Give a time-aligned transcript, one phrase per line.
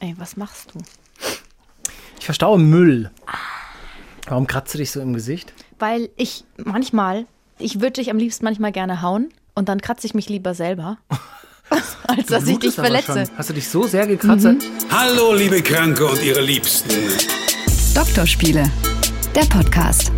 [0.00, 0.78] Ey, was machst du?
[2.18, 3.10] Ich verstaue Müll.
[4.28, 5.52] Warum kratzt du dich so im Gesicht?
[5.78, 7.26] Weil ich manchmal,
[7.58, 10.98] ich würde dich am liebsten manchmal gerne hauen und dann kratze ich mich lieber selber,
[12.06, 13.26] als dass ich dich verletze.
[13.26, 13.38] schon.
[13.38, 14.46] Hast du dich so sehr gekratzt?
[14.90, 16.90] Hallo, liebe Kranke und ihre Liebsten.
[17.94, 18.70] Doktorspiele,
[19.34, 20.12] der Podcast.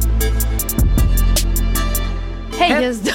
[2.59, 3.07] Hey, hier ist,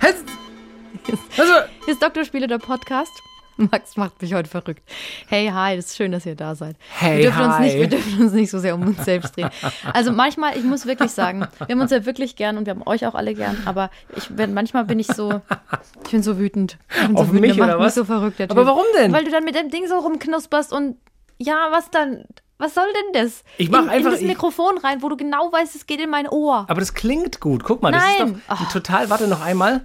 [0.00, 0.06] Hä?
[1.36, 1.52] Also,
[1.84, 3.12] hier ist Doktorspiele, der Podcast.
[3.70, 4.82] Max macht mich heute verrückt.
[5.28, 6.76] Hey, hi, es ist schön, dass ihr da seid.
[6.98, 7.62] Hey, wir dürfen Uns hi.
[7.64, 9.50] nicht, wir dürfen uns nicht so sehr um uns selbst drehen.
[9.92, 12.82] Also manchmal, ich muss wirklich sagen, wir haben uns ja wirklich gern und wir haben
[12.86, 15.40] euch auch alle gern, aber ich bin, manchmal bin ich so,
[16.04, 16.78] ich bin so wütend.
[16.90, 17.94] Ich bin Auf so wütend, mich oder mich was?
[17.94, 19.12] so verrückt, Aber warum denn?
[19.12, 20.96] Weil du dann mit dem Ding so rumknusperst und
[21.38, 22.24] ja, was dann?
[22.58, 23.42] Was soll denn das?
[23.56, 26.10] Ich mach in, einfach- in das Mikrofon rein, wo du genau weißt, es geht in
[26.10, 26.66] mein Ohr.
[26.68, 27.64] aber das klingt gut.
[27.64, 28.34] Guck mal, das Nein.
[28.34, 29.08] ist doch ein total.
[29.08, 29.80] Warte noch einmal.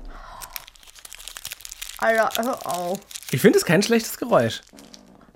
[2.00, 3.00] Alter, hör auf.
[3.36, 4.62] Ich finde es kein schlechtes Geräusch.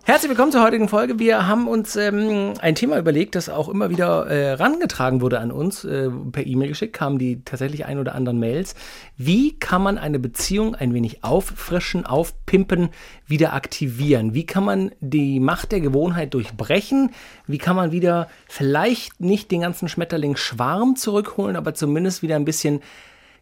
[0.06, 1.20] Herzlich willkommen zur heutigen Folge.
[1.20, 5.52] Wir haben uns ähm, ein Thema überlegt, das auch immer wieder äh, rangetragen wurde an
[5.52, 5.84] uns.
[5.84, 8.74] Äh, per E-Mail geschickt kamen die tatsächlich ein oder anderen Mails.
[9.18, 12.88] Wie kann man eine Beziehung ein wenig auffrischen, aufpimpen,
[13.28, 14.34] wieder aktivieren?
[14.34, 17.12] Wie kann man die Macht der Gewohnheit durchbrechen?
[17.48, 22.80] Wie kann man wieder vielleicht nicht den ganzen Schmetterling-Schwarm zurückholen, aber zumindest wieder ein bisschen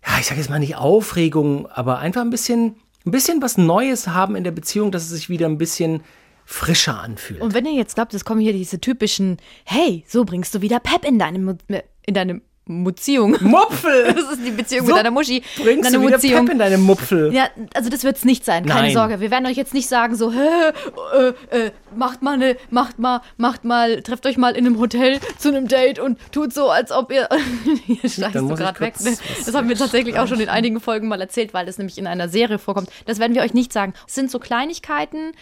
[0.06, 2.76] ja, ich sage jetzt mal nicht Aufregung, aber einfach ein bisschen,
[3.08, 6.02] ein bisschen was Neues haben in der Beziehung, dass es sich wieder ein bisschen
[6.46, 7.42] frischer anfühlt.
[7.42, 10.80] Und wenn ihr jetzt glaubt, es kommen hier diese typischen, hey, so bringst du wieder
[10.80, 11.58] Pep in deine, Mu-
[12.06, 13.38] in deine Beziehung.
[13.42, 14.14] Mupfel!
[14.18, 15.44] Das ist die Beziehung So mit deiner Muschi.
[15.58, 16.46] Bringst deine du wieder Beziehung.
[16.46, 17.34] Pep in deine Mupfel?
[17.34, 18.94] Ja, also das wird's nicht sein, keine Nein.
[18.94, 19.20] Sorge.
[19.20, 20.72] Wir werden euch jetzt nicht sagen so, hä,
[21.52, 25.20] äh, äh, macht mal eine, macht mal, macht mal, trefft euch mal in einem Hotel
[25.38, 27.30] zu einem Date und tut so, als ob ihr,
[27.86, 29.00] hier schleichst du gerade weg.
[29.02, 29.18] Ne?
[29.46, 32.08] Das haben wir tatsächlich auch schon in einigen Folgen mal erzählt, weil das nämlich in
[32.08, 32.90] einer Serie vorkommt.
[33.06, 33.94] Das werden wir euch nicht sagen.
[34.08, 35.34] Es sind so Kleinigkeiten,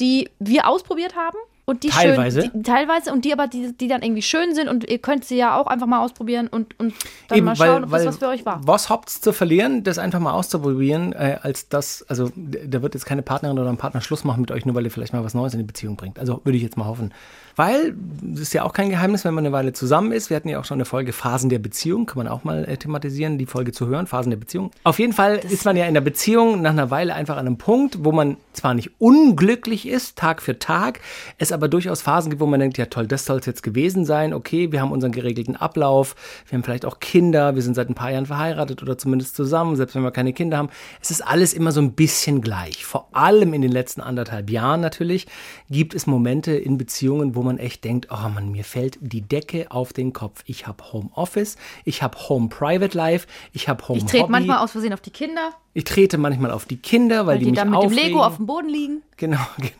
[0.00, 1.36] die wir ausprobiert haben.
[1.64, 2.42] Und die Teilweise.
[2.42, 5.24] Schön, die, teilweise und die aber, die, die dann irgendwie schön sind und ihr könnt
[5.24, 6.92] sie ja auch einfach mal ausprobieren und, und
[7.28, 8.60] dann mal schauen, ob das was für euch war.
[8.64, 13.06] Was habt's zu verlieren, das einfach mal auszuprobieren, äh, als das, also da wird jetzt
[13.06, 15.34] keine Partnerin oder ein Partner Schluss machen mit euch, nur weil ihr vielleicht mal was
[15.34, 16.18] Neues in die Beziehung bringt.
[16.18, 17.14] Also würde ich jetzt mal hoffen.
[17.56, 20.30] Weil, das ist ja auch kein Geheimnis, wenn man eine Weile zusammen ist.
[20.30, 22.76] Wir hatten ja auch schon eine Folge Phasen der Beziehung, kann man auch mal äh,
[22.76, 24.70] thematisieren, die Folge zu hören, Phasen der Beziehung.
[24.84, 27.58] Auf jeden Fall ist man ja in der Beziehung nach einer Weile einfach an einem
[27.58, 31.00] Punkt, wo man zwar nicht unglücklich ist, Tag für Tag,
[31.38, 34.04] es aber durchaus Phasen gibt, wo man denkt, ja toll, das soll es jetzt gewesen
[34.04, 36.14] sein, okay, wir haben unseren geregelten Ablauf,
[36.46, 39.76] wir haben vielleicht auch Kinder, wir sind seit ein paar Jahren verheiratet oder zumindest zusammen,
[39.76, 40.68] selbst wenn wir keine Kinder haben.
[41.00, 42.84] Es ist alles immer so ein bisschen gleich.
[42.84, 45.26] Vor allem in den letzten anderthalb Jahren natürlich
[45.70, 49.70] gibt es Momente in Beziehungen, wo man echt denkt, oh Mann, mir fällt die Decke
[49.70, 50.42] auf den Kopf.
[50.46, 54.32] Ich habe Homeoffice, ich habe Home Private Life, ich habe Home Ich trete Hobby.
[54.32, 57.44] manchmal aus Versehen auf die Kinder, Ich trete manchmal auf die Kinder, weil, weil die,
[57.46, 57.96] die, mich dann mit aufregen.
[57.96, 59.02] dem Lego auf dem Boden liegen.
[59.16, 59.70] Genau, genau.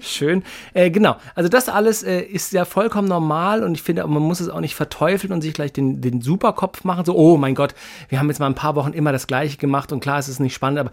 [0.00, 0.42] Schön.
[0.74, 1.16] Äh, genau.
[1.34, 4.60] Also das alles äh, ist ja vollkommen normal und ich finde, man muss es auch
[4.60, 7.04] nicht verteufeln und sich gleich den, den Superkopf machen.
[7.04, 7.74] So, oh mein Gott,
[8.08, 10.40] wir haben jetzt mal ein paar Wochen immer das Gleiche gemacht und klar, es ist
[10.40, 10.90] nicht spannend, aber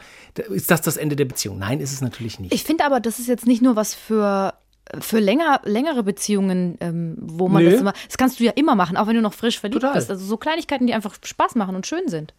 [0.50, 1.58] ist das das Ende der Beziehung?
[1.60, 2.54] Nein, ist es natürlich nicht.
[2.54, 4.54] Ich finde aber, das ist jetzt nicht nur was für
[5.00, 7.72] für länger, längere Beziehungen, ähm, wo man Nö.
[7.72, 9.96] das immer, das kannst du ja immer machen, auch wenn du noch frisch verliebt Total.
[9.96, 10.10] bist.
[10.10, 12.34] Also so Kleinigkeiten, die einfach Spaß machen und schön sind.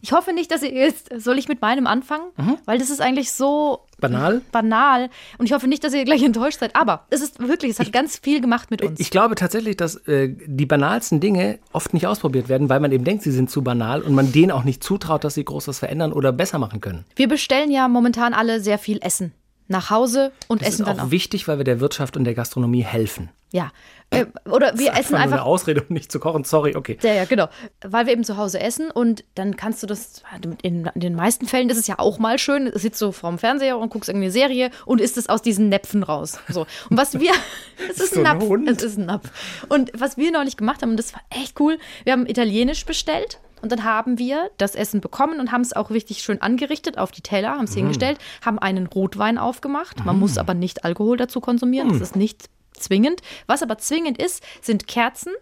[0.00, 2.28] Ich hoffe nicht, dass ihr jetzt, soll ich mit meinem anfangen?
[2.36, 2.58] Mhm.
[2.66, 4.42] Weil das ist eigentlich so Banal?
[4.52, 6.76] banal und ich hoffe nicht, dass ihr gleich enttäuscht seid.
[6.76, 9.00] Aber es ist wirklich, es hat ganz viel gemacht mit uns.
[9.00, 13.04] Ich glaube tatsächlich, dass äh, die banalsten Dinge oft nicht ausprobiert werden, weil man eben
[13.04, 15.80] denkt, sie sind zu banal und man denen auch nicht zutraut, dass sie groß was
[15.80, 17.04] verändern oder besser machen können.
[17.16, 19.32] Wir bestellen ja momentan alle sehr viel Essen
[19.68, 21.10] nach Hause und Das essen ist dann auch auch.
[21.10, 23.30] wichtig, weil wir der Wirtschaft und der Gastronomie helfen.
[23.50, 23.70] Ja.
[24.10, 26.44] Äh, oder wir essen Einfach nur eine Ausrede, um nicht zu kochen.
[26.44, 26.98] Sorry, okay.
[27.02, 27.48] Ja, ja, genau.
[27.82, 30.22] Weil wir eben zu Hause essen und dann kannst du das,
[30.62, 33.90] in, den meisten Fällen ist es ja auch mal schön, sitzt du vorm Fernseher und
[33.90, 36.38] guckst irgendeine Serie und isst es aus diesen Näpfen raus.
[36.48, 36.66] So.
[36.88, 37.32] Und was wir,
[37.90, 39.30] es ist So ein Napf, es ist ein Napf.
[39.68, 43.38] Und was wir neulich gemacht haben, und das war echt cool, wir haben italienisch bestellt
[43.58, 47.10] und dann haben wir das Essen bekommen und haben es auch richtig schön angerichtet auf
[47.10, 50.04] die Teller, haben es hingestellt, haben einen Rotwein aufgemacht.
[50.04, 53.20] Man muss aber nicht Alkohol dazu konsumieren, das ist nicht zwingend.
[53.46, 55.32] Was aber zwingend ist, sind Kerzen,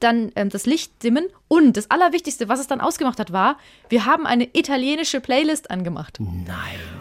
[0.00, 3.58] dann ähm, das Licht dimmen und das Allerwichtigste, was es dann ausgemacht hat, war,
[3.88, 6.18] wir haben eine italienische Playlist angemacht.
[6.20, 6.56] Nein.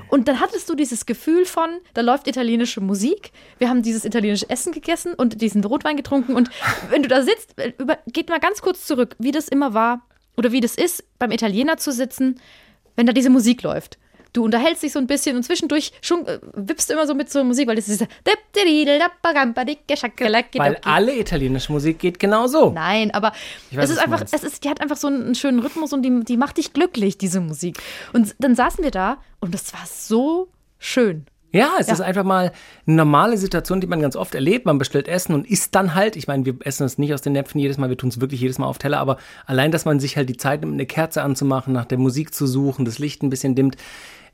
[0.10, 4.50] Und dann hattest du dieses Gefühl von, da läuft italienische Musik, wir haben dieses italienische
[4.50, 6.50] Essen gegessen und diesen Rotwein getrunken und
[6.90, 10.02] wenn du da sitzt, äh, über, geht mal ganz kurz zurück, wie das immer war
[10.38, 12.40] oder wie das ist, beim Italiener zu sitzen,
[12.96, 13.98] wenn da diese Musik läuft.
[14.34, 17.30] Du unterhältst dich so ein bisschen und zwischendurch schung, äh, wippst du immer so mit
[17.32, 18.10] so Musik, weil das ist dieser
[20.60, 22.70] Weil alle italienische Musik geht genau so.
[22.70, 23.32] Nein, aber
[23.72, 26.20] weiß, es ist einfach, es ist, die hat einfach so einen schönen Rhythmus und die,
[26.24, 27.78] die macht dich glücklich, diese Musik.
[28.14, 31.26] Und dann saßen wir da und das war so schön.
[31.54, 31.94] Ja, es Ja.
[31.94, 32.52] ist einfach mal
[32.86, 34.66] eine normale Situation, die man ganz oft erlebt.
[34.66, 36.16] Man bestellt Essen und isst dann halt.
[36.16, 38.42] Ich meine, wir essen es nicht aus den Näpfen jedes Mal, wir tun es wirklich
[38.42, 41.22] jedes Mal auf Teller, aber allein, dass man sich halt die Zeit nimmt, eine Kerze
[41.24, 43.78] anzumachen, nach der Musik zu suchen, das Licht ein bisschen dimmt.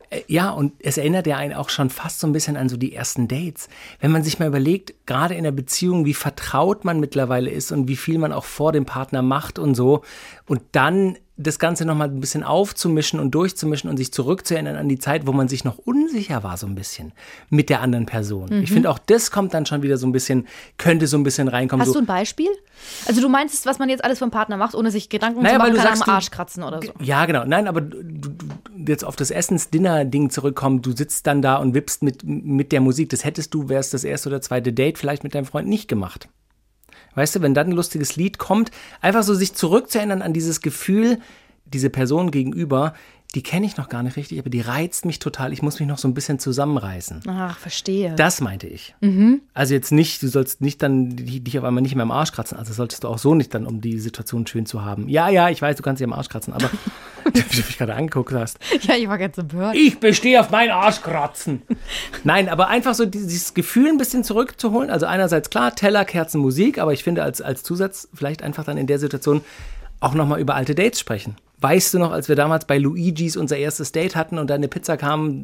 [0.10, 2.78] Äh, Ja, und es erinnert ja einen auch schon fast so ein bisschen an so
[2.78, 3.70] die ersten Dates.
[4.00, 7.88] Wenn man sich mal überlegt, gerade in der Beziehung, wie vertraut man mittlerweile ist und
[7.88, 10.02] wie viel man auch vor dem Partner macht und so.
[10.48, 15.00] Und dann das Ganze nochmal ein bisschen aufzumischen und durchzumischen und sich zurückzuerinnern an die
[15.00, 17.12] Zeit, wo man sich noch unsicher war, so ein bisschen
[17.50, 18.62] mit der anderen Person.
[18.62, 18.74] Ich Mhm.
[18.76, 20.48] finde auch das kommt dann schon wieder so ein bisschen,
[20.78, 21.82] könnte so ein bisschen reinkommen.
[21.82, 22.50] Hast so, du ein Beispiel?
[23.08, 25.62] Also du meinst, was man jetzt alles vom Partner macht, ohne sich Gedanken Naja, zu
[25.64, 26.92] weil machen, du kann sagst, am du- Arsch kratzen oder so.
[27.02, 27.46] Ja, genau.
[27.46, 28.46] Nein, aber du, du, du
[28.92, 33.10] jetzt auf das Essens-Dinner-Ding zurückkommen, du sitzt dann da und wippst mit, mit der Musik.
[33.10, 36.28] Das hättest du, wärst das erste oder zweite Date vielleicht mit deinem Freund nicht gemacht.
[37.16, 38.72] Weißt du, wenn dann ein lustiges Lied kommt,
[39.02, 41.20] einfach so sich zurückzuerinnern an dieses Gefühl,
[41.66, 42.94] diese Person gegenüber,
[43.36, 45.54] die kenne ich noch gar nicht richtig, aber die reizt mich total.
[45.54, 47.22] Ich muss mich noch so ein bisschen zusammenreißen.
[47.28, 48.14] Ach, verstehe.
[48.16, 48.94] Das meinte ich.
[49.02, 49.42] Mhm.
[49.56, 52.60] Also jetzt nicht, du sollst nicht dann dich auf einmal nicht mehr am Arsch kratzen.
[52.60, 55.10] Also solltest du auch so nicht dann, um die Situation schön zu haben.
[55.10, 56.70] Ja, ja, ich weiß, du kannst dich am Arsch kratzen, aber
[57.34, 58.60] wie du mich gerade angeguckt hast.
[58.82, 59.76] ja, ich war ganz empört.
[59.76, 61.64] Ich bestehe auf meinen Arschkratzen.
[62.24, 64.92] Nein, aber einfach so dieses Gefühl ein bisschen zurückzuholen.
[64.92, 68.78] Also einerseits klar, Teller, Kerzen, Musik, aber ich finde als, als Zusatz vielleicht einfach dann
[68.78, 69.42] in der Situation
[70.00, 71.36] auch nochmal über alte Dates sprechen.
[71.64, 74.98] Weißt du noch, als wir damals bei Luigis unser erstes Date hatten und deine Pizza
[74.98, 75.44] kam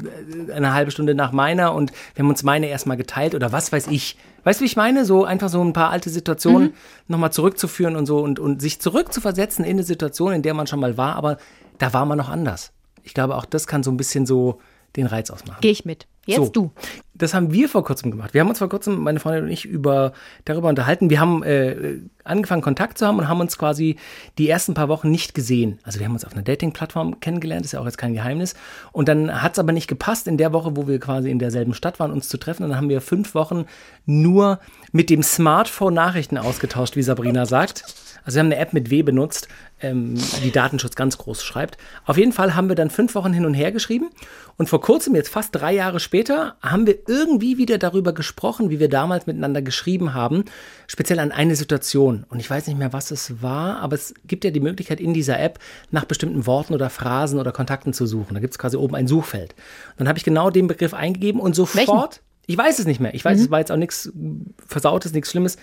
[0.49, 3.71] äh, eine halbe Stunde nach meiner und wir haben uns meine erstmal geteilt oder was
[3.71, 4.17] weiß ich.
[4.43, 5.05] Weißt du, wie ich meine?
[5.05, 6.73] So einfach so ein paar alte Situationen Mhm.
[7.07, 10.81] nochmal zurückzuführen und so und, und sich zurückzuversetzen in eine Situation, in der man schon
[10.81, 11.37] mal war, aber
[11.77, 12.73] da war man noch anders.
[13.03, 14.59] Ich glaube, auch das kann so ein bisschen so
[14.97, 15.59] den Reiz ausmachen.
[15.61, 16.05] Gehe ich mit.
[16.25, 16.49] Jetzt So.
[16.49, 16.71] du.
[17.19, 18.33] Das haben wir vor kurzem gemacht.
[18.33, 20.13] Wir haben uns vor kurzem, meine Freundin und ich, über,
[20.45, 21.09] darüber unterhalten.
[21.09, 23.97] Wir haben äh, angefangen, Kontakt zu haben und haben uns quasi
[24.37, 25.79] die ersten paar Wochen nicht gesehen.
[25.83, 28.55] Also wir haben uns auf einer Dating-Plattform kennengelernt, ist ja auch jetzt kein Geheimnis.
[28.93, 31.73] Und dann hat es aber nicht gepasst in der Woche, wo wir quasi in derselben
[31.73, 32.63] Stadt waren, uns zu treffen.
[32.63, 33.65] Und dann haben wir fünf Wochen
[34.05, 34.59] nur
[34.91, 37.83] mit dem Smartphone Nachrichten ausgetauscht, wie Sabrina sagt.
[38.23, 39.47] Also wir haben eine App mit W benutzt,
[39.81, 41.77] ähm, die Datenschutz ganz groß schreibt.
[42.05, 44.09] Auf jeden Fall haben wir dann fünf Wochen hin und her geschrieben.
[44.57, 48.79] Und vor kurzem, jetzt fast drei Jahre später, haben wir irgendwie wieder darüber gesprochen, wie
[48.79, 50.45] wir damals miteinander geschrieben haben,
[50.87, 52.25] speziell an eine Situation.
[52.29, 55.13] Und ich weiß nicht mehr, was es war, aber es gibt ja die Möglichkeit in
[55.13, 55.59] dieser App
[55.91, 58.35] nach bestimmten Worten oder Phrasen oder Kontakten zu suchen.
[58.35, 59.55] Da gibt es quasi oben ein Suchfeld.
[59.97, 62.21] Dann habe ich genau den Begriff eingegeben und sofort.
[62.45, 63.13] Ich weiß es nicht mehr.
[63.13, 64.11] Ich weiß, es war jetzt auch nichts
[64.65, 65.57] Versautes, nichts Schlimmes.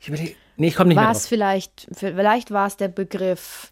[0.00, 1.28] Ich überlege, nee, ich komme nicht War mehr es drauf.
[1.28, 3.70] vielleicht, vielleicht war es der Begriff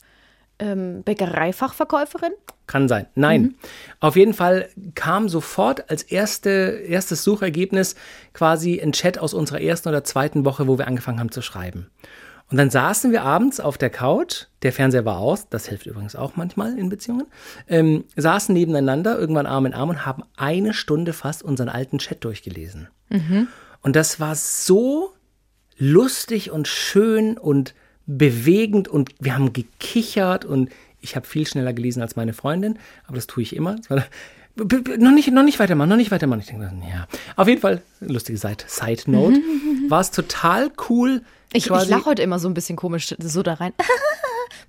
[0.59, 2.33] ähm, Bäckereifachverkäuferin?
[2.67, 3.07] Kann sein.
[3.15, 3.55] Nein.
[4.01, 7.97] Auf jeden Fall kam sofort als erste, erstes Suchergebnis
[8.33, 11.91] quasi ein Chat aus unserer ersten oder zweiten Woche, wo wir angefangen haben zu schreiben.
[12.51, 16.15] Und dann saßen wir abends auf der Couch, der Fernseher war aus, das hilft übrigens
[16.15, 17.27] auch manchmal in Beziehungen,
[17.67, 22.25] ähm, saßen nebeneinander, irgendwann Arm in Arm und haben eine Stunde fast unseren alten Chat
[22.25, 22.89] durchgelesen.
[23.81, 25.15] Und das war so
[25.79, 27.75] lustig und schön und
[28.07, 30.71] bewegend und wir haben gekichert und
[31.01, 33.77] ich habe viel schneller gelesen als meine Freundin, aber das tue ich immer.
[33.89, 34.05] Das
[34.57, 36.41] noch nicht, noch nicht weitermachen, noch nicht weitermachen.
[36.41, 37.07] Ich denke, ja,
[37.37, 39.41] auf jeden Fall lustige Side, Side Note.
[39.89, 41.23] War es total cool.
[41.53, 43.73] Ich, ich lache heute immer so ein bisschen komisch so da rein.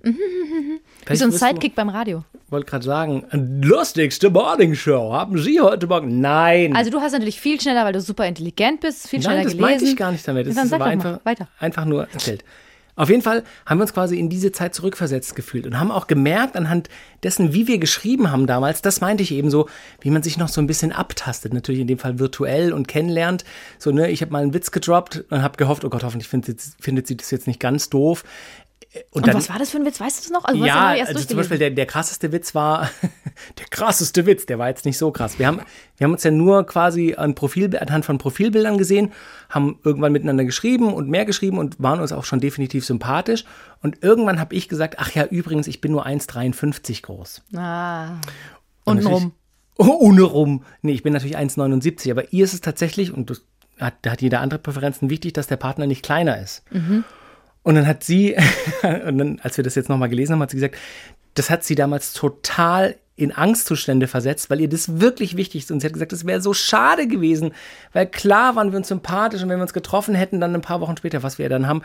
[0.02, 2.24] Wie so ein Sidekick beim Radio.
[2.48, 3.24] wollte gerade sagen,
[3.62, 6.20] lustigste Morning Show haben Sie heute Morgen?
[6.20, 6.74] Nein.
[6.76, 9.52] Also du hast natürlich viel schneller, weil du super intelligent bist, viel schneller Nein, das
[9.52, 9.70] gelesen.
[9.70, 10.46] meinte ich gar nicht damit.
[10.46, 11.48] Das ist sag aber einfach, weiter.
[11.58, 12.44] einfach nur erzählt.
[12.96, 16.06] Auf jeden Fall haben wir uns quasi in diese Zeit zurückversetzt gefühlt und haben auch
[16.06, 16.88] gemerkt anhand
[17.24, 19.68] dessen, wie wir geschrieben haben damals, das meinte ich eben so,
[20.00, 23.44] wie man sich noch so ein bisschen abtastet, natürlich in dem Fall virtuell und kennenlernt.
[23.78, 26.60] So, ne, ich habe mal einen Witz gedroppt und habe gehofft, oh Gott, hoffentlich findet,
[26.80, 28.24] findet sie das jetzt nicht ganz doof.
[29.10, 30.00] Und was war das für ein Witz?
[30.00, 30.44] Weißt du das noch?
[30.44, 31.36] Also, ja, also zum.
[31.36, 32.90] Beispiel der, der krasseste Witz war,
[33.58, 35.38] der krasseste Witz, der war jetzt nicht so krass.
[35.38, 35.60] Wir haben,
[35.96, 39.12] wir haben uns ja nur quasi an Profil, anhand von Profilbildern gesehen,
[39.48, 43.44] haben irgendwann miteinander geschrieben und mehr geschrieben und waren uns auch schon definitiv sympathisch.
[43.82, 47.42] Und irgendwann habe ich gesagt, ach ja, übrigens, ich bin nur 1,53 groß.
[47.56, 48.20] Ah.
[48.84, 49.02] Und
[49.76, 50.64] Oh, ohne rum.
[50.82, 53.42] Nee, ich bin natürlich 1,79, aber ihr ist es tatsächlich, und das
[53.80, 56.62] hat, da hat jeder andere Präferenzen, wichtig, dass der Partner nicht kleiner ist.
[57.64, 58.36] Und dann hat sie,
[58.82, 60.76] und dann, als wir das jetzt nochmal gelesen haben, hat sie gesagt,
[61.34, 65.70] das hat sie damals total in Angstzustände versetzt, weil ihr das wirklich wichtig ist.
[65.70, 67.52] Und sie hat gesagt, das wäre so schade gewesen,
[67.92, 70.80] weil klar waren wir uns sympathisch und wenn wir uns getroffen hätten, dann ein paar
[70.80, 71.82] Wochen später, was wir dann haben,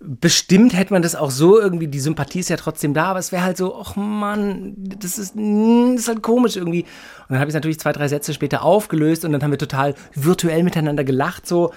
[0.00, 3.32] bestimmt hätte man das auch so irgendwie, die Sympathie ist ja trotzdem da, aber es
[3.32, 6.82] wäre halt so, ach Mann, das ist, mm, das ist halt komisch irgendwie.
[6.82, 9.58] Und dann habe ich es natürlich zwei, drei Sätze später aufgelöst und dann haben wir
[9.58, 11.72] total virtuell miteinander gelacht, so.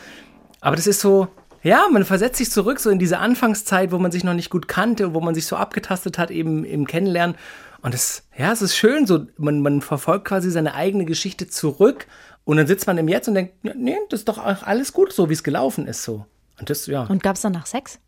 [0.62, 1.28] Aber das ist so,
[1.63, 4.67] ja, man versetzt sich zurück so in diese Anfangszeit, wo man sich noch nicht gut
[4.67, 7.36] kannte, wo man sich so abgetastet hat, eben im Kennenlernen.
[7.82, 12.08] Und es, ja, es ist schön, so, man, man verfolgt quasi seine eigene Geschichte zurück
[12.46, 15.12] und dann sitzt man im Jetzt und denkt, nee, das ist doch auch alles gut,
[15.13, 16.25] so wie es gelaufen ist, so.
[16.60, 17.03] Und das, ja.
[17.03, 18.00] Und gab es danach Sex?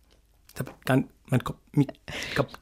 [0.85, 1.88] Dann, mein Kopf, mi-
[2.35, 2.53] Kopf.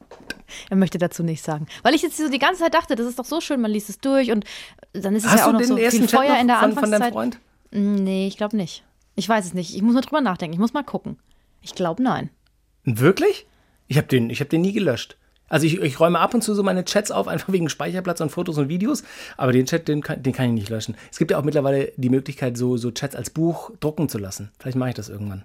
[0.70, 1.66] Er möchte dazu nichts sagen.
[1.82, 3.90] Weil ich jetzt so die ganze Zeit dachte, das ist doch so schön, man liest
[3.90, 4.44] es durch und
[4.92, 6.40] dann ist es Hast ja auch du noch den so ersten viel Chat Feuer noch
[6.40, 7.12] in der von, von deinem Anfangszeit.
[7.12, 7.38] Freund?
[7.70, 8.84] Nee, ich glaube nicht.
[9.14, 9.74] Ich weiß es nicht.
[9.74, 10.54] Ich muss mal drüber nachdenken.
[10.54, 11.18] Ich muss mal gucken.
[11.60, 12.30] Ich glaube nein.
[12.84, 13.46] Wirklich?
[13.86, 15.16] Ich habe den, ich hab den nie gelöscht.
[15.48, 18.30] Also ich, ich räume ab und zu so meine Chats auf, einfach wegen Speicherplatz und
[18.30, 19.04] Fotos und Videos.
[19.36, 20.96] Aber den Chat, den kann, den kann ich nicht löschen.
[21.12, 24.50] Es gibt ja auch mittlerweile die Möglichkeit, so, so Chats als Buch drucken zu lassen.
[24.58, 25.44] Vielleicht mache ich das irgendwann.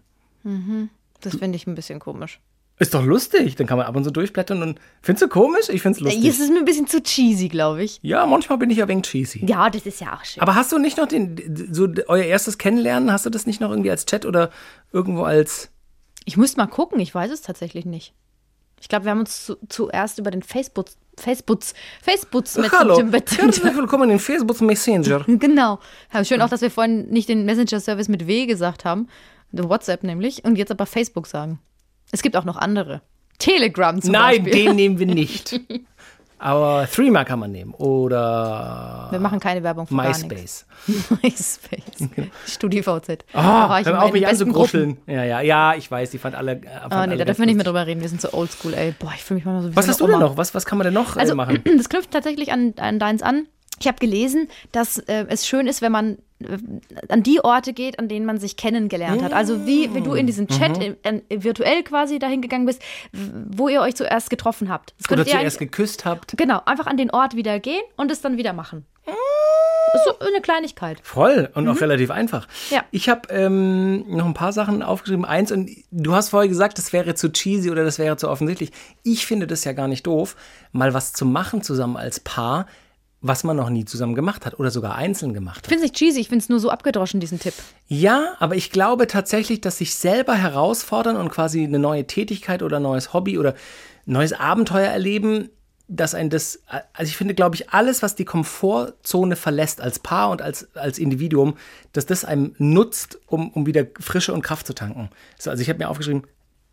[1.21, 2.39] Das finde ich ein bisschen komisch.
[2.79, 3.57] Ist doch lustig.
[3.57, 4.79] Dann kann man ab und zu durchblättern und.
[5.01, 5.67] Findest du komisch?
[5.67, 6.25] Ich find's lustig.
[6.25, 7.99] Es ist mir ein bisschen zu cheesy, glaube ich.
[8.01, 9.45] ja, manchmal bin ich ja wegen cheesy.
[9.45, 10.41] Ja, das ist ja auch schön.
[10.41, 13.69] Aber hast du nicht noch den, so euer erstes Kennenlernen, hast du das nicht noch
[13.69, 14.49] irgendwie als Chat oder
[14.93, 15.71] irgendwo als.
[16.23, 17.01] Ich müsste mal gucken.
[17.01, 18.13] Ich weiß es tatsächlich nicht.
[18.79, 20.85] Ich glaube, wir haben uns zu, zuerst über den Facebook,
[21.17, 25.25] Facebooks, Facebooks mit Hallo, herzlich willkommen in Facebook Messenger.
[25.27, 25.79] Genau.
[26.23, 29.07] Schön auch, dass wir vorhin nicht den Messenger-Service mit W gesagt haben.
[29.51, 30.45] WhatsApp nämlich.
[30.45, 31.59] Und jetzt aber Facebook sagen.
[32.11, 33.01] Es gibt auch noch andere.
[33.37, 34.65] Telegram zum Nein, Beispiel.
[34.65, 35.59] den nehmen wir nicht.
[36.41, 37.73] Aber Threema kann man nehmen.
[37.73, 40.65] Oder Wir machen keine Werbung für MySpace.
[41.21, 42.09] MySpace.
[42.47, 43.25] StudiVZ.
[43.33, 44.97] Ah, Da war ich hör auf, mich anzugruscheln.
[45.05, 46.53] Ja, ja, ja, ich weiß, die fand alle.
[46.53, 47.99] Äh, fand Ah, alle nee, da ganz dürfen wir nicht mehr drüber reden.
[48.01, 48.93] Wir sind so oldschool, ey.
[48.97, 50.29] Boah, ich fühle mich mal so wie Was so hast du eine denn Oma.
[50.29, 50.37] noch?
[50.37, 51.61] Was, was kann man denn noch äh, Also, machen?
[51.77, 53.47] das knüpft tatsächlich an, an deins an.
[53.81, 56.17] Ich habe gelesen, dass äh, es schön ist, wenn man
[57.09, 59.33] an die Orte geht, an denen man sich kennengelernt hat.
[59.33, 60.95] Also wie, wie du in diesen Chat Mhm.
[61.03, 62.81] äh, äh, virtuell quasi dahin gegangen bist,
[63.11, 64.93] wo ihr euch zuerst getroffen habt.
[64.99, 66.37] Das Oder zuerst geküsst habt.
[66.37, 68.85] Genau, einfach an den Ort wieder gehen und es dann wieder machen.
[69.91, 70.99] Das ist so eine Kleinigkeit.
[71.01, 72.47] Voll und auch relativ einfach.
[72.47, 72.75] Mhm.
[72.75, 72.83] Ja.
[72.91, 75.25] Ich habe ähm, noch ein paar Sachen aufgeschrieben.
[75.25, 78.71] Eins, und du hast vorher gesagt, das wäre zu cheesy oder das wäre zu offensichtlich.
[79.03, 80.35] Ich finde das ja gar nicht doof,
[80.71, 82.67] mal was zu machen zusammen als Paar,
[83.21, 85.67] was man noch nie zusammen gemacht hat oder sogar einzeln gemacht Ich hat.
[85.67, 87.53] finde es nicht cheesy, ich finde es nur so abgedroschen, diesen Tipp.
[87.87, 92.79] Ja, aber ich glaube tatsächlich, dass sich selber herausfordern und quasi eine neue Tätigkeit oder
[92.79, 93.55] neues Hobby oder
[94.05, 95.49] neues Abenteuer erleben,
[95.91, 100.29] dass ein das, also ich finde, glaube ich, alles, was die Komfortzone verlässt als Paar
[100.29, 101.55] und als, als Individuum,
[101.93, 105.09] dass das einem nutzt, um, um wieder Frische und Kraft zu tanken.
[105.39, 106.23] So, also ich habe mir aufgeschrieben,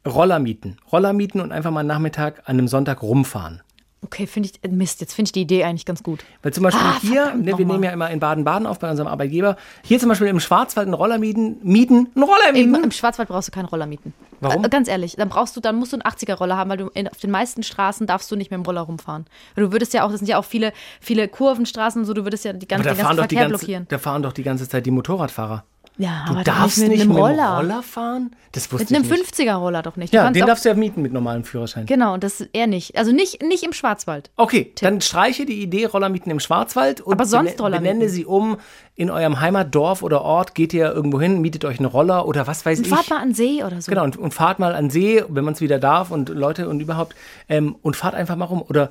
[0.07, 0.77] Roller mieten.
[0.93, 3.63] Roller mieten und einfach mal einen Nachmittag an einem Sonntag rumfahren.
[4.07, 6.25] Okay, finde ich, äh, Mist, jetzt finde ich die Idee eigentlich ganz gut.
[6.43, 9.09] Weil zum Beispiel Ah, hier, ne, wir nehmen ja immer in Baden-Baden auf bei unserem
[9.09, 12.85] Arbeitgeber, hier zum Beispiel im Schwarzwald einen Roller mieten, mieten, einen Roller Im, mieten.
[12.85, 14.15] Im Schwarzwald brauchst du keinen Roller mieten.
[14.41, 14.65] Warum?
[14.65, 17.09] Äh, ganz ehrlich, dann brauchst du, dann musst du einen 80er-Roller haben, weil du in,
[17.09, 19.27] auf den meisten Straßen darfst du nicht mit dem Roller rumfahren.
[19.55, 22.25] Weil Du würdest ja auch, das sind ja auch viele, viele Kurvenstraßen und so, du
[22.25, 23.87] würdest ja die ganze, den ganzen Verkehr ganze, blockieren.
[23.89, 25.65] da fahren doch die ganze Zeit die Motorradfahrer.
[25.99, 27.57] Ja, Du aber darfst nicht mit, einem Roller.
[27.57, 28.37] Roller fahren?
[28.53, 29.35] Das wusste Mit einem ich nicht.
[29.35, 30.13] 50er-Roller doch nicht.
[30.13, 31.87] Du Ja, den darfst du ja mieten mit normalem Führerschein.
[31.87, 32.99] Genau, und das er nicht.
[32.99, 34.31] Also nicht, nicht im Schwarzwald.
[34.37, 38.11] Okay, dann streiche die Idee Roller mieten im Schwarzwald und Aber sonst Roller benenne mieten.
[38.13, 38.59] sie um
[38.95, 40.55] in eurem Heimatdorf oder Ort.
[40.55, 42.93] Geht ihr irgendwo hin, mietet euch einen Roller oder was weiß Und ich.
[42.93, 43.89] fahrt mal an See oder so.
[43.91, 46.81] Genau, und, und fahrt mal an See, wenn man es wieder darf und Leute und
[46.81, 47.15] überhaupt.
[47.49, 48.61] Ähm, und fahrt einfach mal rum.
[48.61, 48.91] Oder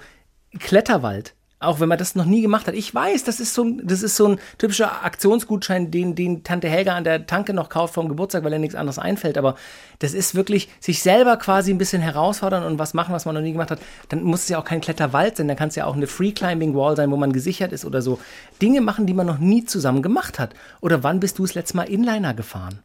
[0.59, 1.33] Kletterwald.
[1.65, 2.75] Auch wenn man das noch nie gemacht hat.
[2.75, 6.69] Ich weiß, das ist so ein, das ist so ein typischer Aktionsgutschein, den, den Tante
[6.69, 9.37] Helga an der Tanke noch kauft vom Geburtstag, weil ihr nichts anderes einfällt.
[9.37, 9.55] Aber
[9.99, 13.41] das ist wirklich sich selber quasi ein bisschen herausfordern und was machen, was man noch
[13.41, 13.79] nie gemacht hat.
[14.09, 15.47] Dann muss es ja auch kein Kletterwald sein.
[15.47, 18.19] Dann kann es ja auch eine Free-Climbing-Wall sein, wo man gesichert ist oder so.
[18.61, 20.53] Dinge machen, die man noch nie zusammen gemacht hat.
[20.81, 22.79] Oder wann bist du das letzte Mal Inliner gefahren?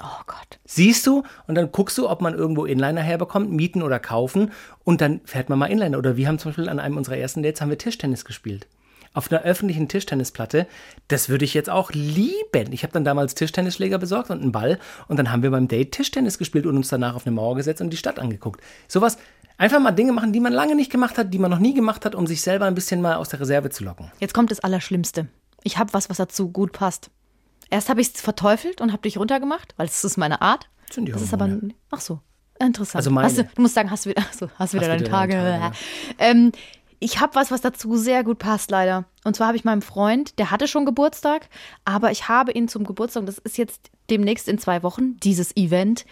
[0.00, 0.60] Oh Gott.
[0.64, 4.52] Siehst du und dann guckst du, ob man irgendwo Inliner herbekommt, mieten oder kaufen
[4.84, 5.98] und dann fährt man mal Inliner.
[5.98, 8.68] Oder wir haben zum Beispiel an einem unserer ersten Dates haben wir Tischtennis gespielt.
[9.12, 10.68] Auf einer öffentlichen Tischtennisplatte.
[11.08, 12.72] Das würde ich jetzt auch lieben.
[12.72, 14.78] Ich habe dann damals Tischtennisschläger besorgt und einen Ball
[15.08, 17.80] und dann haben wir beim Date Tischtennis gespielt und uns danach auf eine Mauer gesetzt
[17.80, 18.60] und die Stadt angeguckt.
[18.86, 19.18] Sowas,
[19.56, 22.04] einfach mal Dinge machen, die man lange nicht gemacht hat, die man noch nie gemacht
[22.04, 24.12] hat, um sich selber ein bisschen mal aus der Reserve zu locken.
[24.20, 25.26] Jetzt kommt das Allerschlimmste.
[25.64, 27.10] Ich habe was, was dazu gut passt.
[27.70, 30.68] Erst habe ich es verteufelt und habe dich runtergemacht, weil es ist meine Art.
[30.86, 31.50] Das sind die Das ist aber.
[31.90, 32.20] Ach so.
[32.60, 32.96] Interessant.
[32.96, 33.26] Also meine.
[33.28, 35.34] Hast du, du musst sagen, hast du wieder, ach so, hast wieder Hast deine Tage.
[35.34, 35.76] deine Tage,
[36.18, 36.52] ähm,
[37.00, 39.04] ich habe was, was dazu sehr gut passt, leider.
[39.24, 41.48] Und zwar habe ich meinem Freund, der hatte schon Geburtstag,
[41.84, 46.06] aber ich habe ihn zum Geburtstag, das ist jetzt demnächst in zwei Wochen, dieses Event,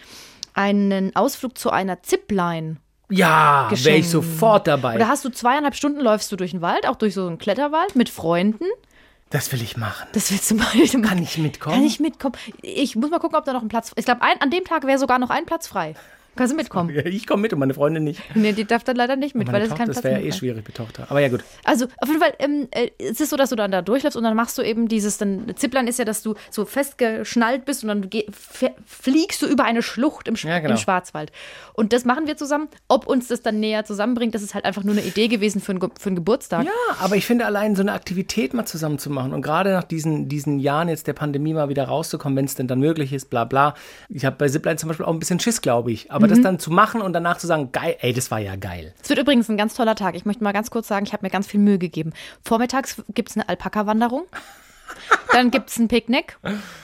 [0.53, 2.77] einen Ausflug zu einer Zipline.
[3.09, 4.95] Ja, wäre ich sofort dabei.
[4.95, 7.95] Oder hast du zweieinhalb Stunden, läufst du durch den Wald, auch durch so einen Kletterwald
[7.95, 8.65] mit Freunden.
[9.29, 10.07] Das will ich machen.
[10.13, 10.65] Das willst du mal.
[11.07, 11.75] Kann ich mitkommen?
[11.75, 12.35] Kann ich mitkommen?
[12.61, 13.91] Ich muss mal gucken, ob da noch ein Platz.
[13.95, 15.95] Ich glaube, an dem Tag wäre sogar noch ein Platz frei.
[16.37, 16.89] Kannst du mitkommen?
[17.05, 18.21] Ich komme mit und meine Freundin nicht.
[18.35, 20.27] Nee, die darf dann leider nicht mit, weil das Tochter, kein das Platz wäre ja
[20.27, 21.07] eh schwierig mit Tochter.
[21.09, 21.43] Aber ja, gut.
[21.63, 24.23] Also auf jeden Fall, ähm, äh, es ist so, dass du dann da durchläufst und
[24.23, 27.89] dann machst du eben dieses, dann Zipline ist ja, dass du so festgeschnallt bist und
[27.89, 28.09] dann
[28.85, 30.71] fliegst du über eine Schlucht im, Sch Ja, genau.
[30.71, 31.31] im Schwarzwald.
[31.73, 32.67] Und das machen wir zusammen.
[32.87, 35.71] Ob uns das dann näher zusammenbringt, das ist halt einfach nur eine Idee gewesen für
[35.71, 36.65] einen, Ge- für einen Geburtstag.
[36.65, 39.83] Ja, aber ich finde allein so eine Aktivität mal zusammen zu machen und gerade nach
[39.83, 43.29] diesen, diesen Jahren jetzt der Pandemie mal wieder rauszukommen, wenn es denn dann möglich ist,
[43.29, 43.75] bla bla.
[44.09, 46.11] Ich habe bei Zipline zum Beispiel auch ein bisschen Schiss, glaube ich.
[46.11, 46.33] Aber Mhm.
[46.35, 48.93] das dann zu machen und danach zu sagen, geil, ey, das war ja geil.
[49.01, 50.15] Es wird übrigens ein ganz toller Tag.
[50.15, 52.13] Ich möchte mal ganz kurz sagen, ich habe mir ganz viel Mühe gegeben.
[52.43, 54.23] Vormittags gibt es eine Alpaka-Wanderung.
[55.33, 56.37] Dann gibt es ein Picknick.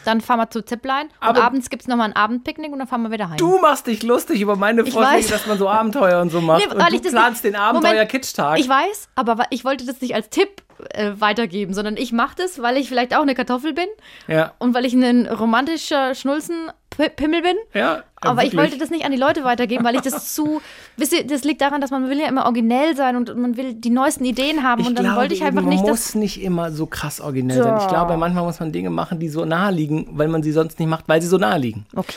[0.06, 1.06] Dann fahren wir zu Zipline.
[1.06, 3.38] Und Aber- abends gibt es nochmal ein Abendpicknick und dann fahren wir wieder heim.
[3.38, 6.60] Du machst dich lustig über meine Vorschläge, dass man so Abenteuer und so macht.
[6.60, 8.60] Nee, und du planst nicht- den Abenteuer Moment, Kitsch-Tag.
[8.60, 10.62] Ich weiß, aber ich wollte das nicht als Tipp
[10.92, 13.88] äh, weitergeben, sondern ich mache das, weil ich vielleicht auch eine Kartoffel bin
[14.28, 14.54] Ja.
[14.60, 17.56] und weil ich ein romantischer Schnulzenpimmel bin.
[17.74, 18.60] Ja, aber ich wirklich.
[18.72, 20.62] wollte das nicht an die Leute weitergeben, weil ich das zu.
[20.98, 23.74] Wisst ihr, das liegt daran, dass man will ja immer originell sein und man will
[23.74, 24.86] die neuesten Ideen haben.
[24.86, 26.14] und dann glaube wollte ich einfach eben, nicht, man dass.
[26.14, 27.78] muss nicht immer so krass originell sein.
[27.82, 30.80] Ich glaube, manchmal muss man Dinge machen, die so nahe liegen, weil man sie sonst
[30.80, 31.86] nicht macht, weil sie so nahe liegen.
[31.96, 32.14] Okay.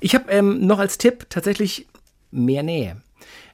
[0.00, 1.86] Ich habe ähm, noch als Tipp tatsächlich
[2.30, 2.96] mehr Nähe.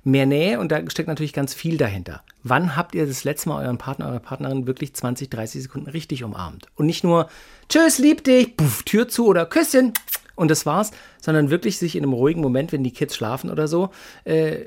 [0.03, 2.23] Mehr Nähe und da steckt natürlich ganz viel dahinter.
[2.43, 6.25] Wann habt ihr das letzte Mal euren Partner, eure Partnerin wirklich 20, 30 Sekunden richtig
[6.25, 6.67] umarmt?
[6.75, 7.29] Und nicht nur
[7.69, 9.93] Tschüss, lieb dich, puff, Tür zu oder Küsschen
[10.35, 10.91] und das war's,
[11.21, 13.91] sondern wirklich sich in einem ruhigen Moment, wenn die Kids schlafen oder so,
[14.25, 14.59] äh,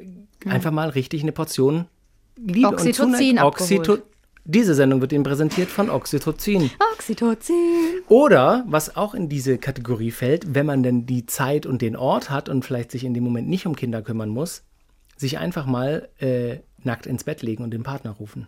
[0.46, 1.86] einfach mal richtig eine Portion
[2.38, 4.04] Liebe Oxytocin und abgeholt.
[4.50, 6.72] Diese Sendung wird Ihnen präsentiert von Oxytocin.
[6.94, 8.02] Oxytocin.
[8.08, 12.30] Oder, was auch in diese Kategorie fällt, wenn man denn die Zeit und den Ort
[12.30, 14.64] hat und vielleicht sich in dem Moment nicht um Kinder kümmern muss,
[15.18, 18.48] sich einfach mal äh, nackt ins Bett legen und den Partner rufen.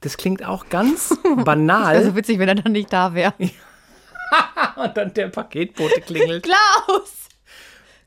[0.00, 1.96] Das klingt auch ganz banal.
[1.96, 3.32] Also witzig, wenn er dann nicht da wäre.
[4.76, 6.44] und dann der Paketbote klingelt.
[6.44, 7.28] Klaus!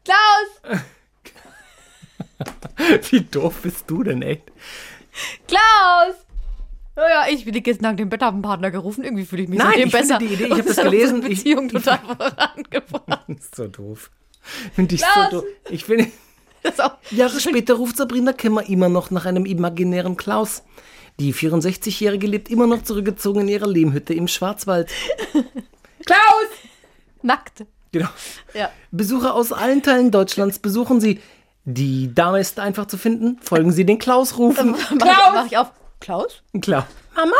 [0.03, 0.81] Klaus!
[3.11, 4.43] Wie doof bist du denn echt?
[5.47, 6.15] Klaus!
[6.95, 9.03] Ja, ja, ich bin die gestern Tag den Bett, habe einen Partner gerufen.
[9.03, 10.19] Irgendwie fühle ich mich Nein, seitdem ich finde besser.
[10.19, 13.55] die Idee- ich Und hab das gelesen, Beziehung ich- total vorangebracht.
[13.55, 14.09] So doof.
[14.73, 15.29] Finde ich so Klaus!
[15.31, 15.43] doof.
[15.69, 16.07] Ich finde,
[16.67, 20.63] Das auch, Jahre später ruft Sabrina Kemmer immer noch nach einem imaginären Klaus.
[21.19, 24.89] Die 64-Jährige lebt immer noch zurückgezogen in ihrer Lehmhütte im Schwarzwald.
[26.05, 26.19] Klaus!
[27.23, 27.65] nackt.
[27.91, 28.09] Genau.
[28.53, 28.69] Ja.
[28.91, 31.19] Besucher aus allen Teilen Deutschlands besuchen Sie.
[31.65, 33.39] Die Dame ist einfach zu finden.
[33.41, 34.75] Folgen Sie den Klaus-Rufen.
[34.91, 35.71] Ich- mach ich auf.
[35.99, 36.41] Klaus?
[36.61, 36.87] Klar.
[37.15, 37.33] Mama?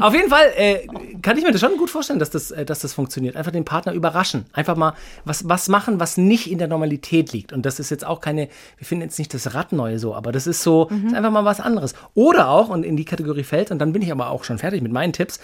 [0.00, 0.86] Auf jeden Fall äh,
[1.22, 3.36] kann ich mir das schon gut vorstellen, dass das, äh, dass das funktioniert.
[3.36, 4.46] Einfach den Partner überraschen.
[4.52, 7.52] Einfach mal was, was machen, was nicht in der Normalität liegt.
[7.52, 10.32] Und das ist jetzt auch keine, wir finden jetzt nicht das Rad neu so, aber
[10.32, 11.94] das ist so, ist einfach mal was anderes.
[12.14, 14.82] Oder auch, und in die Kategorie fällt, und dann bin ich aber auch schon fertig
[14.82, 15.40] mit meinen Tipps,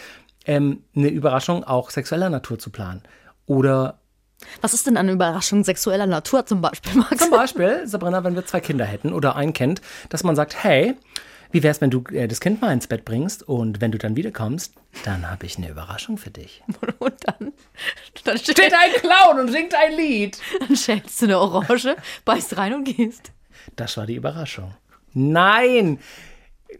[0.46, 3.02] ähm, eine Überraschung auch sexueller Natur zu planen.
[3.46, 4.00] Oder
[4.60, 7.18] Was ist denn eine Überraschung sexueller Natur zum Beispiel, Max?
[7.18, 10.94] Zum Beispiel, Sabrina, wenn wir zwei Kinder hätten oder ein Kind, dass man sagt, hey,
[11.52, 14.16] wie wär's, wenn du äh, das Kind mal ins Bett bringst und wenn du dann
[14.16, 16.62] wiederkommst, dann habe ich eine Überraschung für dich.
[16.98, 17.52] Und dann,
[18.24, 20.38] dann, Steht steht, ein Clown und singt ein Lied.
[20.60, 23.32] dann schälst du eine Orange, beißt rein und gehst.
[23.76, 24.74] Das war die Überraschung.
[25.12, 25.98] Nein!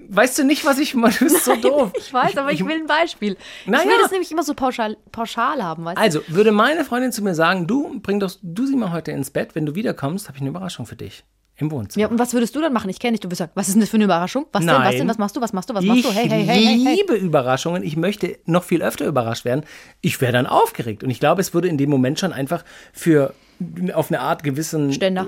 [0.09, 1.15] Weißt du nicht, was ich meine?
[1.15, 1.93] Du bist so doof.
[1.97, 3.37] Ich weiß, aber ich, will ein Beispiel.
[3.67, 6.03] Na ich will das nämlich immer so pauschal, pauschal haben, weißt du?
[6.03, 9.31] Also, würde meine Freundin zu mir sagen, du, bring doch du sie mal heute ins
[9.31, 11.25] Bett, wenn du wiederkommst, habe ich eine Überraschung für dich.
[11.61, 12.01] Im Wohnzimmer.
[12.03, 12.89] Ja, und was würdest du dann machen?
[12.89, 14.47] Ich kenne dich, du würdest sagen, was ist denn das für eine Überraschung?
[14.53, 14.97] Was denn, was Nein.
[14.97, 16.13] denn, was machst du, was machst du, was machst ich du?
[16.13, 16.97] Hey, hey, hey, hey, hey.
[16.97, 17.83] liebe Überraschungen.
[17.83, 19.65] Ich möchte noch viel öfter überrascht werden.
[20.01, 21.05] Ich wäre dann aufgeregt.
[21.05, 23.35] Und ich glaube, es würde in dem Moment schon einfach für
[23.93, 25.27] auf eine Art gewissen Ständer.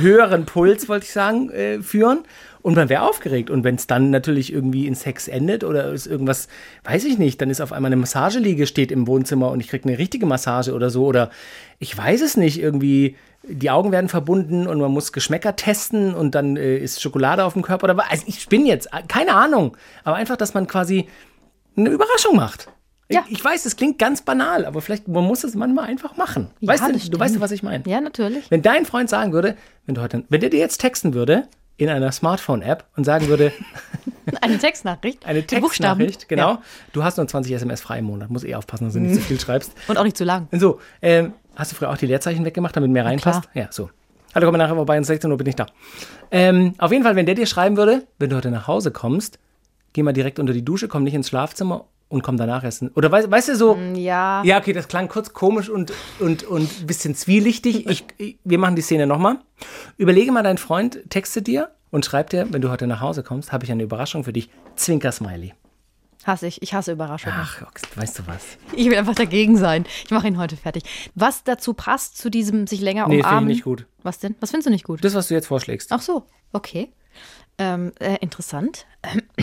[0.00, 2.24] höheren Puls, wollte ich sagen, äh, führen.
[2.60, 3.48] Und man wäre aufgeregt.
[3.48, 6.48] Und wenn es dann natürlich irgendwie in Sex endet oder ist irgendwas,
[6.84, 9.88] weiß ich nicht, dann ist auf einmal eine Massageliege steht im Wohnzimmer und ich kriege
[9.88, 11.06] eine richtige Massage oder so.
[11.06, 11.30] Oder
[11.78, 16.34] ich weiß es nicht, irgendwie die Augen werden verbunden und man muss Geschmäcker testen und
[16.34, 18.10] dann äh, ist Schokolade auf dem Körper oder was.
[18.10, 19.76] Also ich bin jetzt, äh, keine Ahnung.
[20.04, 21.08] Aber einfach, dass man quasi
[21.76, 22.68] eine Überraschung macht.
[23.10, 23.24] Ja.
[23.26, 26.50] Ich, ich weiß, es klingt ganz banal, aber vielleicht, man muss es manchmal einfach machen.
[26.60, 27.84] Ja, weißt du, du weißt, was ich meine.
[27.86, 28.50] Ja, natürlich.
[28.50, 31.48] Wenn dein Freund sagen würde, wenn du heute, wenn der dir jetzt texten würde
[31.78, 33.52] in einer Smartphone-App und sagen würde,
[34.42, 35.24] Eine Textnachricht.
[35.24, 35.42] eine.
[35.46, 36.62] Textnachricht, genau, Ja.
[36.92, 39.20] du hast nur 20 SMS frei im Monat, muss eh aufpassen, dass du nicht zu
[39.22, 39.72] viel schreibst.
[39.88, 40.48] Und auch nicht zu lang.
[40.50, 43.48] Und so, ähm, hast du früher auch die Leerzeichen weggemacht, damit mehr reinpasst?
[43.54, 43.88] Ja, so.
[44.34, 45.64] Hallo, komm nachher vorbei, um 16 Uhr bin ich da.
[46.30, 49.38] Ähm, auf jeden Fall, wenn der dir schreiben würde, wenn du heute nach Hause kommst,
[49.94, 52.90] geh mal direkt unter die Dusche, komm nicht ins Schlafzimmer und komm danach essen.
[52.94, 54.42] Oder weißt, weißt du so, Ja.
[54.44, 57.86] ja, okay, das klang kurz komisch und, und, und ein bisschen zwielichtig.
[57.88, 59.38] Ich, ich, wir machen die Szene nochmal.
[59.96, 63.52] Überlege mal, dein Freund textet dir und schreibt dir, wenn du heute nach Hause kommst,
[63.52, 64.48] habe ich eine Überraschung für dich.
[64.76, 65.54] Zwinker-Smiley.
[66.24, 66.60] Hasse ich.
[66.62, 67.38] Ich hasse Überraschungen.
[67.40, 67.62] Ach,
[67.96, 68.42] weißt du was?
[68.74, 69.86] Ich will einfach dagegen sein.
[70.04, 70.82] Ich mache ihn heute fertig.
[71.14, 73.48] Was dazu passt zu diesem sich länger Nee, finde ich umarmen?
[73.48, 73.86] nicht gut.
[74.02, 74.34] Was denn?
[74.40, 75.02] Was findest du nicht gut?
[75.04, 75.90] Das, was du jetzt vorschlägst.
[75.92, 76.90] Ach so, okay.
[77.56, 78.86] Ähm, äh, interessant.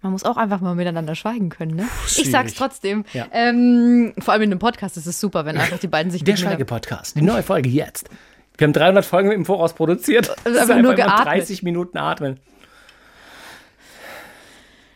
[0.00, 1.88] Man muss auch einfach mal miteinander schweigen können, ne?
[2.06, 2.30] Ich schwierig.
[2.30, 3.04] sag's trotzdem.
[3.12, 3.26] Ja.
[3.32, 6.36] Ähm, vor allem in einem Podcast ist es super, wenn einfach die beiden sich Der
[6.36, 8.08] Schweige-Podcast, die neue Folge jetzt.
[8.56, 10.34] Wir haben 300 Folgen im Voraus produziert.
[10.44, 11.26] Das ist einfach nur geatmet.
[11.26, 12.38] 30 Minuten atmen.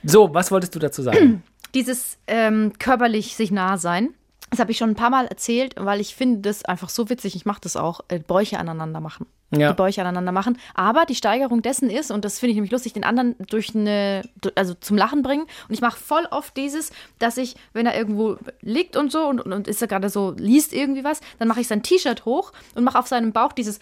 [0.04, 1.42] So, was wolltest du dazu sagen?
[1.74, 4.10] Dieses ähm, körperlich sich nah sein.
[4.52, 7.34] Das habe ich schon ein paar Mal erzählt, weil ich finde das einfach so witzig.
[7.34, 9.24] Ich mache das auch, äh, Bäuche aneinander machen.
[9.50, 9.70] Ja.
[9.70, 10.58] Die Bäuche aneinander machen.
[10.74, 14.22] Aber die Steigerung dessen ist, und das finde ich nämlich lustig, den anderen durch eine,
[14.54, 15.44] also zum Lachen bringen.
[15.68, 19.40] Und ich mache voll oft dieses, dass ich, wenn er irgendwo liegt und so und,
[19.40, 22.52] und, und ist er gerade so, liest irgendwie was, dann mache ich sein T-Shirt hoch
[22.74, 23.80] und mache auf seinem Bauch dieses,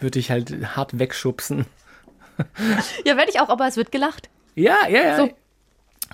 [0.00, 1.66] Würde ich halt hart wegschubsen.
[3.04, 4.28] ja, werde ich auch, aber es wird gelacht.
[4.54, 5.16] Ja, ja, ja.
[5.16, 5.30] So.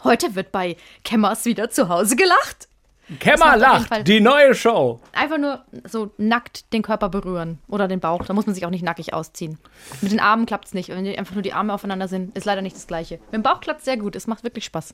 [0.05, 2.69] Heute wird bei Kemmers wieder zu Hause gelacht.
[3.09, 4.99] Jeden lacht, die neue Show.
[5.13, 8.25] Einfach nur so nackt den Körper berühren oder den Bauch.
[8.25, 9.59] Da muss man sich auch nicht nackig ausziehen.
[10.01, 10.89] Mit den Armen klappt es nicht.
[10.89, 13.21] Wenn einfach nur die Arme aufeinander sind, ist leider nicht das Gleiche.
[13.27, 14.17] Mit dem Bauch klappt es sehr gut.
[14.17, 14.93] Es macht wirklich Spaß.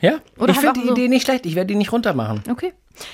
[0.00, 1.44] Ja, Oder ich halt finde die so- Idee nicht schlecht.
[1.44, 2.42] Ich werde die nicht runter machen.
[2.50, 2.72] Okay.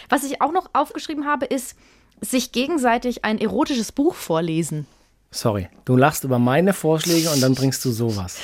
[0.09, 1.77] Was ich auch noch aufgeschrieben habe, ist
[2.20, 4.87] sich gegenseitig ein erotisches Buch vorlesen.
[5.33, 8.38] Sorry, du lachst über meine Vorschläge und dann bringst du sowas.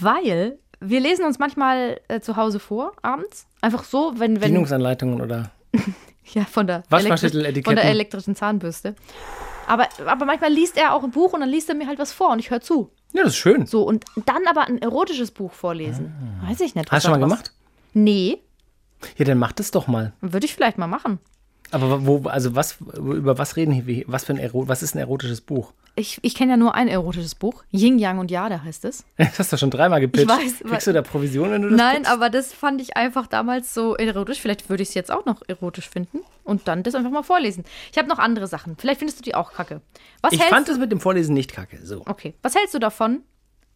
[0.00, 3.46] Weil wir lesen uns manchmal äh, zu Hause vor, abends.
[3.60, 5.50] Einfach so, wenn, wenn Bedienungsanleitungen oder
[6.34, 8.94] Ja, von der, von der elektrischen Zahnbürste.
[9.66, 12.12] Aber, aber manchmal liest er auch ein Buch und dann liest er mir halt was
[12.12, 12.90] vor und ich höre zu.
[13.12, 13.66] Ja, das ist schön.
[13.66, 16.12] So, und dann aber ein erotisches Buch vorlesen.
[16.46, 16.88] Weiß ich nicht.
[16.90, 16.96] Ah.
[16.96, 17.52] Hast du schon mal daraus- gemacht?
[17.94, 18.42] Nee,
[19.16, 20.12] Ja, dann mach das doch mal.
[20.20, 21.18] würde ich vielleicht mal machen.
[21.70, 24.04] Aber wo, also was, über was reden wir?
[24.06, 25.72] Was für ein Ero was ist ein erotisches Buch?
[25.96, 27.64] Ich, ich kenne ja nur ein erotisches Buch.
[27.72, 29.04] Yin, Yang und Jade heißt es.
[29.18, 30.28] Das hast du schon dreimal gepitcht.
[30.28, 32.10] weiß, Kriegst du da Provision, wenn du das Nein, pitchst?
[32.12, 34.40] aber das fand ich einfach damals so erotisch.
[34.40, 37.64] Vielleicht würde ich es jetzt auch noch erotisch finden und dann das einfach mal vorlesen.
[37.92, 38.76] Ich habe noch andere Sachen.
[38.78, 39.80] Vielleicht findest du die auch kacke.
[40.22, 41.78] Was Ich fand es mit dem Vorlesen nicht kacke.
[41.84, 42.34] So, Okay.
[42.42, 43.22] Was hältst du davon,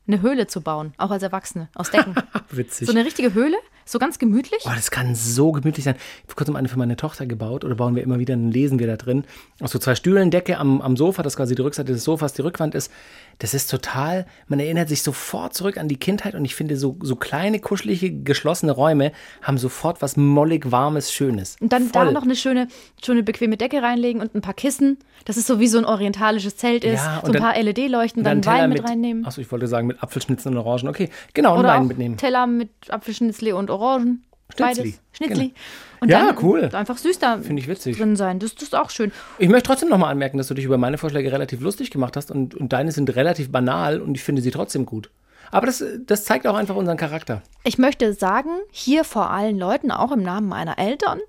[0.07, 2.15] eine Höhle zu bauen, auch als Erwachsene, aus Decken?
[2.51, 2.87] witzig.
[2.87, 4.63] so eine richtige Höhle, so ganz gemütlich.
[4.67, 5.97] Oh, das kann so gemütlich sein.
[5.97, 8.79] Ich habe kurzem eine für meine Tochter gebaut oder bauen wir immer wieder, dann lesen
[8.79, 9.25] wir da drin.
[9.61, 12.43] Aus so zwei Stühlen, Decke am, am Sofa, das quasi die Rückseite des Sofas, die
[12.43, 12.91] Rückwand ist.
[13.39, 16.97] Das ist total, man erinnert sich sofort zurück an die Kindheit und ich finde, so,
[17.03, 21.57] so kleine, kuschelige, geschlossene Räume haben sofort was mollig, warmes, schönes.
[21.61, 22.07] Und dann Voll.
[22.07, 22.69] da noch eine schöne,
[23.05, 26.57] schöne bequeme Decke reinlegen und ein paar Kissen, dass es so wie so ein orientalisches
[26.57, 27.03] Zelt ist.
[27.03, 29.27] Ja, so ein dann- paar LED-Leuchten, dann, einen Teller Wein mit, reinnehmen.
[29.27, 30.89] Achso, ich wollte sagen, mit Apfelschnitzen und Orangen.
[30.89, 32.17] Okay, genau, und Oder Wein mitnehmen.
[32.17, 34.25] Teller mit Apfelschnitzli und Orangen.
[34.55, 35.01] Schnitzli, Beides.
[35.13, 35.49] Schnitzli.
[35.49, 35.55] genau.
[36.01, 36.69] Und Ja, dann cool.
[36.73, 37.97] einfach süß da Finde ich witzig.
[37.97, 38.39] drin sein.
[38.39, 39.13] Das, das ist auch schön.
[39.39, 42.31] Ich möchte trotzdem nochmal anmerken, dass du dich über meine Vorschläge relativ lustig gemacht hast
[42.31, 45.11] und, und deine sind relativ banal und ich finde sie trotzdem gut.
[45.51, 47.43] Aber das, das zeigt auch einfach unseren Charakter.
[47.65, 51.21] Ich möchte sagen, hier vor allen Leuten, auch im Namen meiner Eltern,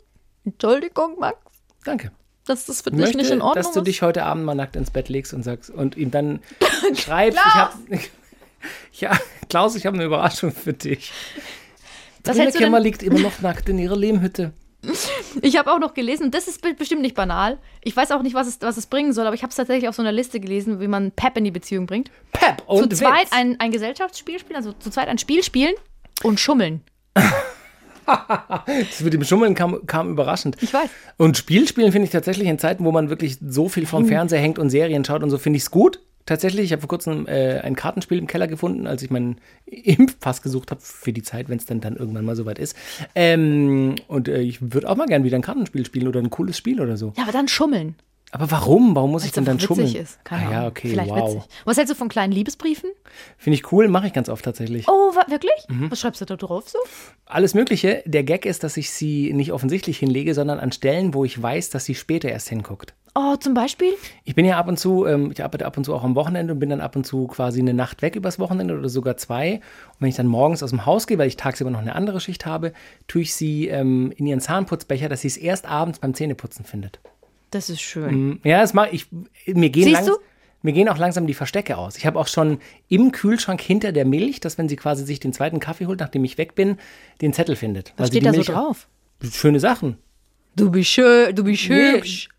[0.46, 1.38] Entschuldigung, Max,
[1.86, 2.12] Danke.
[2.46, 3.88] dass das für Ich dich möchte, nicht in Ordnung dass du ist.
[3.88, 6.40] dich heute Abend mal nackt ins Bett legst und sagst und ihm dann
[6.96, 7.74] schreibst, ich hab,
[8.94, 9.12] ja,
[9.50, 11.12] Klaus, ich habe eine Überraschung für dich.
[12.26, 14.54] Was denn- liegt immer noch nackt in ihrer Lehmhütte.
[15.42, 17.58] Ich habe auch noch gelesen, das ist be- bestimmt nicht banal.
[17.84, 19.88] Ich weiß auch nicht, was es, was es bringen soll, aber ich habe es tatsächlich
[19.88, 22.12] auf so einer Liste gelesen, wie man Pep in die Beziehung bringt.
[22.34, 23.32] Pep Zu und zweit Witz.
[23.32, 25.74] ein, ein Gesellschaftsspiel spielen, also zu zweit ein Spiel spielen
[26.24, 26.82] und schummeln.
[28.06, 30.58] Das mit dem Schummeln kam, kam überraschend.
[30.62, 30.90] Ich weiß.
[31.18, 34.60] Und Spielspielen finde ich tatsächlich in Zeiten, wo man wirklich so viel vom Fernseher hängt
[34.60, 36.02] und Serien schaut und so, finde ich es gut.
[36.26, 40.42] Tatsächlich, ich habe vor kurzem äh, ein Kartenspiel im Keller gefunden, als ich meinen Impfpass
[40.42, 42.78] gesucht habe für die Zeit, wenn es dann, dann irgendwann mal soweit ist.
[43.16, 46.58] Ähm, und äh, ich würde auch mal gerne wieder ein Kartenspiel spielen oder ein cooles
[46.58, 47.14] Spiel oder so.
[47.18, 47.96] Ja, aber dann schummeln.
[48.34, 48.96] Aber warum?
[48.96, 49.88] Warum muss ich Weil es denn dann schummeln?
[49.88, 50.26] witzig ist.
[50.26, 51.36] Keine ah, ja, okay, Vielleicht wow.
[51.36, 51.50] witzig.
[51.66, 52.90] Was hältst du von kleinen Liebesbriefen?
[53.38, 54.88] Finde ich cool, mache ich ganz oft tatsächlich.
[54.88, 55.54] Oh, wirklich?
[55.70, 55.92] Mhm.
[55.92, 56.80] Was schreibst du da drauf so?
[57.28, 58.02] Alles Mögliche.
[58.08, 61.70] Der Gag ist, dass ich sie nicht offensichtlich hinlege, sondern an Stellen, wo ich weiß,
[61.70, 62.96] dass sie später erst hinguckt.
[63.14, 63.94] Oh, zum Beispiel?
[64.24, 66.54] Ich bin ja ab und zu, ähm, ich arbeite ab und zu auch am Wochenende
[66.54, 69.58] und bin dann ab und zu quasi eine Nacht weg übers Wochenende oder sogar zwei.
[69.58, 69.62] Und
[70.00, 72.48] wenn ich dann morgens aus dem Haus gehe, weil ich tagsüber noch eine andere Schicht
[72.48, 72.74] habe,
[73.08, 77.00] tue ich sie ähm, in ihren Zahnputzbecher, dass sie es erst abends beim Zähneputzen findet.
[77.54, 78.40] Das ist schön.
[78.44, 79.08] Ja, das mache ich.
[79.46, 80.18] Mir gehen, Siehst du?
[80.62, 81.98] mir gehen auch langsam die Verstecke aus.
[81.98, 85.34] Ich habe auch schon im Kühlschrank hinter der Milch, dass wenn sie quasi sich den
[85.34, 86.78] zweiten Kaffee holt, nachdem ich weg bin,
[87.22, 87.94] den Zettel findet.
[87.98, 88.88] Was steht da so Milch- drauf?
[89.32, 89.98] Schöne Sachen.
[90.56, 92.30] Du bist schön, du bist Nee, hübsch.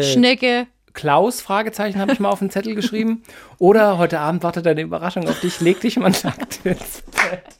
[0.00, 0.66] Schnecke.
[0.92, 3.22] Klaus, Fragezeichen, habe ich mal auf den Zettel geschrieben.
[3.58, 7.59] Oder heute Abend wartet eine Überraschung auf dich, leg dich mal nackt ins Bett.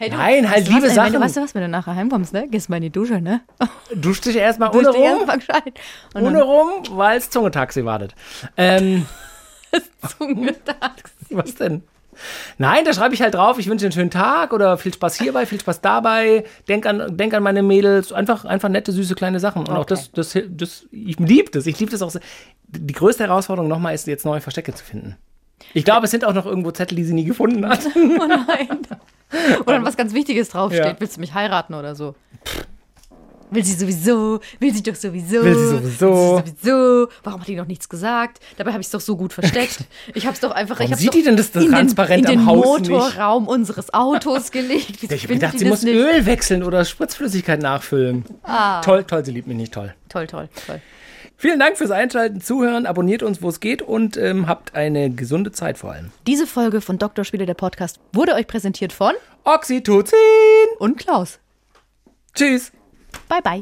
[0.00, 1.20] Hey, du, Nein, halt liebe was, ey, Wenn du, Sachen.
[1.20, 2.48] weißt du was, wenn du nachher heimkommst, ne?
[2.48, 3.42] Gehst mal in die Dusche, ne?
[3.94, 5.62] Dusch dich erstmal ohne dich erst rum, mal.
[6.14, 8.14] Und ohne rum, weil es Zungetaxi wartet.
[8.56, 9.04] Ähm,
[9.70, 9.82] dann
[10.18, 11.12] Zungetags.
[11.28, 11.82] Was denn?
[12.56, 15.16] Nein, da schreibe ich halt drauf, ich wünsche dir einen schönen Tag oder viel Spaß
[15.16, 16.44] hierbei, viel Spaß dabei.
[16.66, 18.10] Denk an, denk an meine Mädels.
[18.10, 19.60] Einfach, einfach nette, süße, kleine Sachen.
[19.60, 19.96] Und auch Okay.
[19.96, 21.66] das, das, das ich liebe das.
[21.66, 22.22] Ich liebe das auch sehr.
[22.68, 25.16] Die größte Herausforderung nochmal ist, jetzt neue Verstecke zu finden.
[25.74, 27.80] Ich glaube, es sind auch noch irgendwo Zettel, die sie nie gefunden hat.
[27.94, 28.78] Oh nein.
[29.66, 30.84] Oder was ganz Wichtiges draufsteht.
[30.84, 30.96] Ja.
[30.98, 32.14] Willst du mich heiraten oder so?
[33.52, 35.42] Will sie sowieso, will sie doch sowieso.
[35.42, 36.36] Will sie sowieso.
[36.36, 37.08] Will sie sowieso.
[37.24, 38.38] Warum hat die noch nichts gesagt?
[38.56, 39.78] Dabei habe ich es doch so gut versteckt.
[40.14, 40.78] Ich habe es doch einfach.
[40.78, 42.90] Warum ich sieht die denn das in den, transparent in den Haus nicht?
[42.90, 44.98] Motorraum unseres Autos gelegt?
[45.00, 45.96] Wieso Ich habe gedacht, sie muss nicht?
[45.96, 48.24] Öl wechseln oder Spritzflüssigkeit nachfüllen.
[48.84, 49.94] Toll, toll, sie liebt mich nicht toll.
[50.08, 50.80] Toll, toll, toll.
[51.40, 55.52] Vielen Dank fürs Einschalten, Zuhören, abonniert uns, wo es geht und ähm, habt eine gesunde
[55.52, 56.12] Zeit vor allem.
[56.26, 57.24] Diese Folge von Dr.
[57.24, 60.18] Spiele, der Podcast, wurde euch präsentiert von Oxytocin!
[60.80, 61.38] und Klaus.
[62.34, 62.72] Tschüss!
[63.26, 63.58] Bye, bye.